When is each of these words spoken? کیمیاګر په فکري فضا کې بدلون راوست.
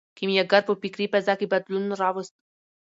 کیمیاګر 0.17 0.61
په 0.67 0.73
فکري 0.81 1.05
فضا 1.13 1.33
کې 1.39 1.51
بدلون 1.51 1.85
راوست. 2.01 2.33